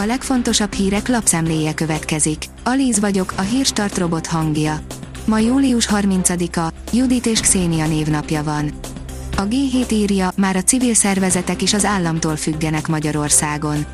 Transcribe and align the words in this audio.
A 0.00 0.04
legfontosabb 0.06 0.72
hírek 0.72 1.08
lapszemléje 1.08 1.74
következik. 1.74 2.44
Alíz 2.64 3.00
vagyok, 3.00 3.32
a 3.36 3.40
hírstart 3.40 3.98
robot 3.98 4.26
hangja. 4.26 4.80
Ma 5.24 5.38
július 5.38 5.88
30-a, 5.90 6.72
Judit 6.92 7.26
és 7.26 7.40
Xénia 7.40 7.86
névnapja 7.86 8.42
van. 8.42 8.70
A 9.36 9.42
G7 9.42 9.92
írja, 9.92 10.30
már 10.36 10.56
a 10.56 10.62
civil 10.62 10.94
szervezetek 10.94 11.62
is 11.62 11.74
az 11.74 11.84
államtól 11.84 12.36
függenek 12.36 12.88
Magyarországon. 12.88 13.86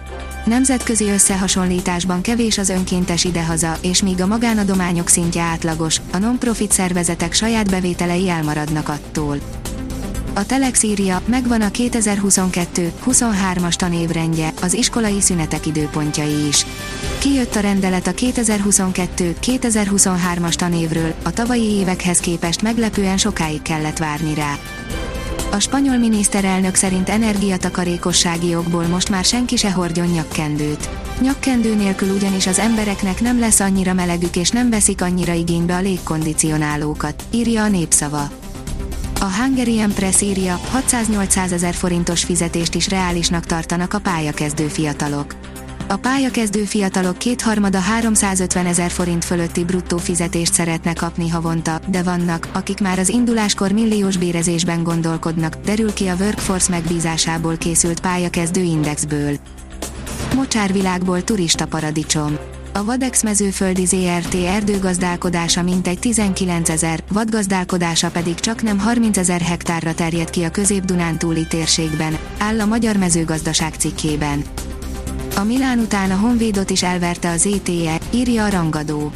Nemzetközi 0.45 1.05
összehasonlításban 1.05 2.21
kevés 2.21 2.59
az 2.59 2.68
önkéntes 2.68 3.25
idehaza, 3.25 3.77
és 3.80 4.02
míg 4.02 4.21
a 4.21 4.27
magánadományok 4.27 5.09
szintje 5.09 5.43
átlagos, 5.43 6.00
a 6.12 6.18
non-profit 6.18 6.73
szervezetek 6.73 7.32
saját 7.32 7.71
bevételei 7.71 8.29
elmaradnak 8.29 8.89
attól. 8.89 9.39
A 10.37 10.46
Telex 10.46 10.82
írja, 10.82 11.23
megvan 11.27 11.61
a 11.61 11.69
2022-23-as 11.69 13.75
tanévrendje, 13.75 14.53
az 14.62 14.75
iskolai 14.75 15.21
szünetek 15.21 15.66
időpontjai 15.66 16.46
is. 16.46 16.66
Kijött 17.19 17.55
a 17.55 17.60
rendelet 17.60 18.07
a 18.07 18.12
2022-2023-as 18.12 20.55
tanévről, 20.55 21.15
a 21.23 21.30
tavalyi 21.30 21.70
évekhez 21.70 22.19
képest 22.19 22.62
meglepően 22.62 23.16
sokáig 23.16 23.62
kellett 23.62 23.98
várni 23.98 24.34
rá. 24.34 24.59
A 25.51 25.59
spanyol 25.59 25.97
miniszterelnök 25.97 26.74
szerint 26.74 27.09
energiatakarékossági 27.09 28.55
okból 28.55 28.87
most 28.87 29.10
már 29.10 29.24
senki 29.24 29.57
se 29.57 29.73
hordjon 29.73 30.07
nyakkendőt. 30.07 30.88
Nyakkendő 31.21 31.74
nélkül 31.74 32.15
ugyanis 32.15 32.46
az 32.46 32.59
embereknek 32.59 33.21
nem 33.21 33.38
lesz 33.38 33.60
annyira 33.60 33.93
melegük 33.93 34.37
és 34.37 34.51
nem 34.51 34.71
veszik 34.71 35.02
annyira 35.02 35.32
igénybe 35.32 35.77
a 35.77 35.80
légkondicionálókat, 35.80 37.24
írja 37.30 37.62
a 37.62 37.69
népszava. 37.69 38.30
A 39.24 39.42
Hungarian 39.42 39.92
Press 39.92 40.20
írja, 40.20 40.60
600-800 40.74 41.52
ezer 41.52 41.74
forintos 41.74 42.24
fizetést 42.24 42.74
is 42.74 42.88
reálisnak 42.88 43.45
tartanak 43.45 43.95
a 43.95 43.98
pályakezdő 43.98 44.66
fiatalok. 44.66 45.34
A 45.88 45.96
pályakezdő 45.96 46.65
fiatalok 46.65 47.19
kétharmada 47.19 47.79
350 47.79 48.66
ezer 48.66 48.90
forint 48.90 49.24
fölötti 49.24 49.65
bruttó 49.65 49.96
fizetést 49.96 50.52
szeretne 50.52 50.93
kapni 50.93 51.29
havonta, 51.29 51.80
de 51.87 52.02
vannak, 52.02 52.49
akik 52.52 52.80
már 52.80 52.99
az 52.99 53.09
induláskor 53.09 53.73
milliós 53.73 54.16
bérezésben 54.16 54.82
gondolkodnak, 54.82 55.54
derül 55.65 55.93
ki 55.93 56.06
a 56.06 56.15
Workforce 56.21 56.71
megbízásából 56.71 57.56
készült 57.56 58.01
pályakezdő 58.01 58.60
indexből. 58.60 59.37
Mocsárvilágból 60.34 61.24
turista 61.24 61.66
paradicsom. 61.66 62.38
A 62.77 62.85
Vadex 62.85 63.23
mezőföldi 63.23 63.85
ZRT 63.85 64.34
erdőgazdálkodása 64.34 65.62
mintegy 65.62 65.99
19 65.99 66.69
ezer, 66.69 67.05
vadgazdálkodása 67.12 68.11
pedig 68.11 68.34
csak 68.34 68.62
nem 68.62 68.78
30 68.78 69.17
ezer 69.17 69.41
hektárra 69.41 69.94
terjed 69.94 70.31
ki 70.31 70.43
a 70.43 70.50
közép-dunántúli 70.50 71.47
térségben, 71.47 72.19
áll 72.39 72.61
a 72.61 72.67
Magyar 72.67 72.97
Mezőgazdaság 72.97 73.75
cikkében. 73.75 74.45
A 75.37 75.43
Milán 75.43 75.78
után 75.78 76.11
a 76.11 76.17
Honvédot 76.17 76.71
is 76.71 76.83
elverte 76.83 77.31
az 77.31 77.47
ETE, 77.47 77.99
írja 78.11 78.45
a 78.45 78.50
rangadó. 78.50 79.12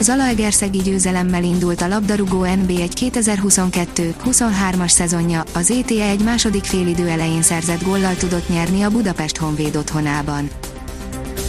Zalaegerszegi 0.00 0.78
győzelemmel 0.78 1.44
indult 1.44 1.80
a 1.80 1.88
labdarúgó 1.88 2.44
NB1 2.44 2.90
2022-23-as 2.94 4.90
szezonja, 4.90 5.44
az 5.54 5.70
ETE 5.70 6.08
egy 6.08 6.22
második 6.24 6.64
félidő 6.64 7.08
elején 7.08 7.42
szerzett 7.42 7.82
góllal 7.82 8.14
tudott 8.14 8.48
nyerni 8.48 8.82
a 8.82 8.90
Budapest 8.90 9.36
Honvéd 9.36 9.76
otthonában. 9.76 10.50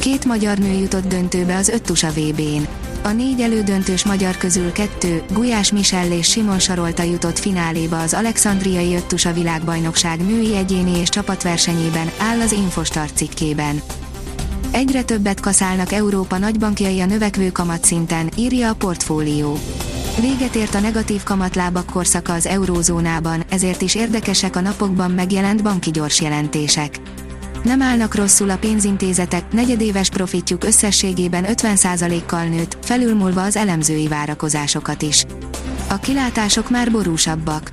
Két 0.07 0.25
magyar 0.25 0.57
nő 0.57 0.71
jutott 0.71 1.07
döntőbe 1.07 1.55
az 1.55 1.69
öttusa 1.69 2.09
VB-n. 2.09 2.67
A 3.03 3.11
négy 3.11 3.41
elődöntős 3.41 4.05
magyar 4.05 4.37
közül 4.37 4.71
kettő, 4.71 5.23
Gulyás 5.33 5.71
Michel 5.71 6.11
és 6.11 6.29
Simon 6.29 6.59
Sarolta 6.59 7.03
jutott 7.03 7.39
fináléba 7.39 7.99
az 7.99 8.13
Alexandriai 8.13 8.95
öttusa 8.95 9.33
világbajnokság 9.33 10.25
női 10.25 10.55
egyéni 10.55 10.97
és 10.99 11.09
csapatversenyében, 11.09 12.11
áll 12.17 12.39
az 12.39 12.51
Infostart 12.51 13.15
cikkében. 13.15 13.81
Egyre 14.71 15.03
többet 15.03 15.39
kaszálnak 15.39 15.91
Európa 15.91 16.37
nagybankjai 16.37 16.99
a 16.99 17.05
növekvő 17.05 17.51
kamatszinten, 17.51 18.29
írja 18.37 18.69
a 18.69 18.75
portfólió. 18.75 19.57
Véget 20.21 20.55
ért 20.55 20.75
a 20.75 20.79
negatív 20.79 21.23
kamatlábak 21.23 21.85
korszaka 21.85 22.33
az 22.33 22.45
eurózónában, 22.45 23.43
ezért 23.49 23.81
is 23.81 23.95
érdekesek 23.95 24.55
a 24.55 24.61
napokban 24.61 25.11
megjelent 25.11 25.63
banki 25.63 25.91
gyors 25.91 26.21
jelentések. 26.21 26.99
Nem 27.67 27.81
állnak 27.81 28.15
rosszul 28.15 28.49
a 28.49 28.57
pénzintézetek, 28.57 29.51
negyedéves 29.51 30.09
profitjuk 30.09 30.63
összességében 30.63 31.45
50%-kal 31.47 32.43
nőtt, 32.43 32.77
felülmúlva 32.81 33.43
az 33.43 33.55
elemzői 33.55 34.07
várakozásokat 34.07 35.01
is. 35.01 35.25
A 35.89 35.97
kilátások 35.99 36.69
már 36.69 36.91
borúsabbak. 36.91 37.71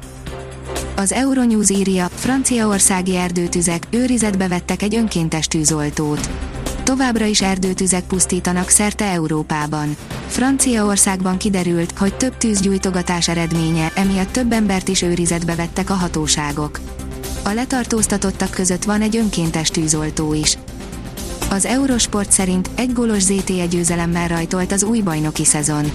Az 0.96 1.12
Euronews 1.12 1.70
írja, 1.70 2.08
franciaországi 2.14 3.16
erdőtüzek, 3.16 3.86
őrizetbe 3.90 4.48
vettek 4.48 4.82
egy 4.82 4.94
önkéntes 4.94 5.46
tűzoltót. 5.46 6.30
Továbbra 6.82 7.24
is 7.24 7.42
erdőtüzek 7.42 8.02
pusztítanak 8.04 8.68
szerte 8.68 9.04
Európában. 9.04 9.96
Franciaországban 10.26 11.36
kiderült, 11.36 11.98
hogy 11.98 12.14
több 12.14 12.36
tűzgyújtogatás 12.36 13.28
eredménye, 13.28 13.92
emiatt 13.94 14.32
több 14.32 14.52
embert 14.52 14.88
is 14.88 15.02
őrizetbe 15.02 15.54
vettek 15.54 15.90
a 15.90 15.94
hatóságok. 15.94 16.80
A 17.44 17.52
letartóztatottak 17.52 18.50
között 18.50 18.84
van 18.84 19.00
egy 19.00 19.16
önkéntes 19.16 19.68
tűzoltó 19.68 20.34
is. 20.34 20.58
Az 21.50 21.64
Eurosport 21.64 22.30
szerint 22.30 22.70
egy 22.74 22.92
gólos 22.92 23.22
ZTE 23.22 23.66
győzelemmel 23.66 24.28
rajtolt 24.28 24.72
az 24.72 24.82
új 24.82 25.00
bajnoki 25.00 25.44
szezon. 25.44 25.92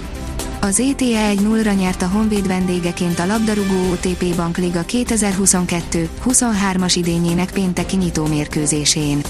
Az 0.60 0.80
ETE 0.80 1.28
1 1.28 1.40
0 1.40 1.72
nyert 1.72 2.02
a 2.02 2.08
Honvéd 2.08 2.46
vendégeként 2.46 3.18
a 3.18 3.26
labdarúgó 3.26 3.90
OTP 3.90 4.36
Bank 4.36 4.56
Liga 4.56 4.84
2022-23-as 4.88 6.92
idényének 6.94 7.52
pénteki 7.52 7.96
nyitó 7.96 8.26
mérkőzésén. 8.26 9.20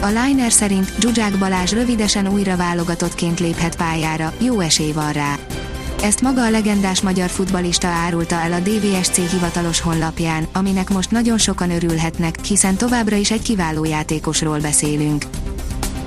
A 0.00 0.06
Liner 0.06 0.52
szerint 0.52 0.92
Zsuzsák 1.00 1.38
Balázs 1.38 1.72
rövidesen 1.72 2.28
újra 2.28 2.56
válogatottként 2.56 3.40
léphet 3.40 3.76
pályára, 3.76 4.32
jó 4.38 4.60
esély 4.60 4.92
van 4.92 5.12
rá. 5.12 5.38
Ezt 6.02 6.20
maga 6.20 6.44
a 6.44 6.50
legendás 6.50 7.00
magyar 7.00 7.28
futbalista 7.28 7.86
árulta 7.86 8.34
el 8.34 8.52
a 8.52 8.58
DVSC 8.58 9.30
hivatalos 9.30 9.80
honlapján, 9.80 10.46
aminek 10.52 10.90
most 10.90 11.10
nagyon 11.10 11.38
sokan 11.38 11.70
örülhetnek, 11.70 12.44
hiszen 12.44 12.76
továbbra 12.76 13.16
is 13.16 13.30
egy 13.30 13.42
kiváló 13.42 13.84
játékosról 13.84 14.58
beszélünk. 14.58 15.24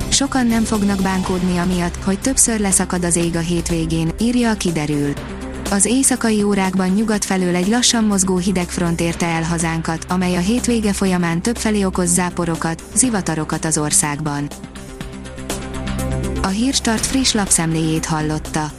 Sokan 0.09 0.47
nem 0.47 0.63
fognak 0.63 1.01
bánkódni 1.01 1.57
amiatt, 1.57 2.03
hogy 2.03 2.19
többször 2.19 2.59
leszakad 2.59 3.03
az 3.03 3.15
ég 3.15 3.35
a 3.35 3.39
hétvégén, 3.39 4.11
írja 4.19 4.49
a 4.49 4.53
kiderül. 4.53 5.13
Az 5.71 5.85
éjszakai 5.85 6.43
órákban 6.43 6.89
nyugat 6.89 7.25
felől 7.25 7.55
egy 7.55 7.67
lassan 7.67 8.03
mozgó 8.03 8.37
hidegfront 8.37 9.01
érte 9.01 9.25
el 9.25 9.43
hazánkat, 9.43 10.05
amely 10.09 10.35
a 10.35 10.39
hétvége 10.39 10.93
folyamán 10.93 11.41
többfelé 11.41 11.83
okoz 11.83 12.13
záporokat, 12.13 12.83
zivatarokat 12.93 13.65
az 13.65 13.77
országban. 13.77 14.47
A 16.41 16.47
Hírstart 16.47 17.05
friss 17.05 17.31
lapszemléjét 17.31 18.05
hallotta. 18.05 18.78